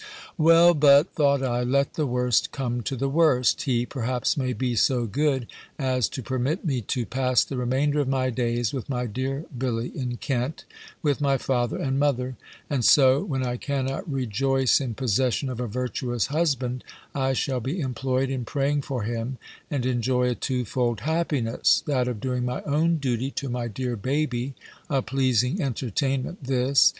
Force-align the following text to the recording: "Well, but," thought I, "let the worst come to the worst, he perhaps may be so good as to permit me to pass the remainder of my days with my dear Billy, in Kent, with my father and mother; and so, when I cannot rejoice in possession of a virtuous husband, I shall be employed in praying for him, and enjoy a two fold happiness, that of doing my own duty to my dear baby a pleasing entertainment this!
"Well, 0.35 0.73
but," 0.73 1.13
thought 1.13 1.43
I, 1.43 1.61
"let 1.61 1.93
the 1.93 2.07
worst 2.07 2.51
come 2.51 2.81
to 2.85 2.95
the 2.95 3.07
worst, 3.07 3.61
he 3.61 3.85
perhaps 3.85 4.35
may 4.35 4.51
be 4.51 4.75
so 4.75 5.05
good 5.05 5.45
as 5.77 6.09
to 6.09 6.23
permit 6.23 6.65
me 6.65 6.81
to 6.81 7.05
pass 7.05 7.43
the 7.43 7.55
remainder 7.55 7.99
of 7.99 8.07
my 8.07 8.31
days 8.31 8.73
with 8.73 8.89
my 8.89 9.05
dear 9.05 9.45
Billy, 9.55 9.89
in 9.89 10.17
Kent, 10.17 10.65
with 11.03 11.21
my 11.21 11.37
father 11.37 11.77
and 11.77 11.99
mother; 11.99 12.35
and 12.67 12.83
so, 12.83 13.23
when 13.23 13.45
I 13.45 13.57
cannot 13.57 14.09
rejoice 14.11 14.81
in 14.81 14.95
possession 14.95 15.49
of 15.49 15.59
a 15.59 15.67
virtuous 15.67 16.25
husband, 16.33 16.83
I 17.13 17.33
shall 17.33 17.59
be 17.59 17.79
employed 17.79 18.31
in 18.31 18.43
praying 18.43 18.81
for 18.81 19.03
him, 19.03 19.37
and 19.69 19.85
enjoy 19.85 20.29
a 20.29 20.33
two 20.33 20.65
fold 20.65 21.01
happiness, 21.01 21.83
that 21.85 22.07
of 22.07 22.19
doing 22.19 22.43
my 22.43 22.63
own 22.63 22.97
duty 22.97 23.29
to 23.37 23.49
my 23.49 23.67
dear 23.67 23.95
baby 23.95 24.55
a 24.89 25.03
pleasing 25.03 25.61
entertainment 25.61 26.43
this! 26.43 26.89